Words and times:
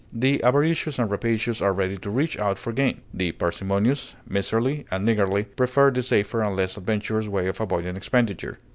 The 0.11 0.41
avaricious 0.43 0.97
and 0.97 1.11
rapacious 1.11 1.61
are 1.61 1.73
ready 1.73 1.95
to 1.95 2.09
reach 2.09 2.35
out 2.39 2.57
for 2.57 2.73
gain; 2.73 3.01
the 3.13 3.33
parsimonious, 3.33 4.15
miserly, 4.27 4.83
and 4.89 5.05
niggardly 5.05 5.43
prefer 5.43 5.91
the 5.91 6.01
safer 6.01 6.41
and 6.41 6.55
less 6.55 6.75
adventurous 6.75 7.27
way 7.27 7.45
of 7.47 7.61
avoiding 7.61 7.95
expenditure. 7.95 8.57